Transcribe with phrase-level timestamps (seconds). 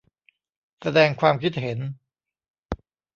[0.81, 1.79] แสดงความคิดเห็น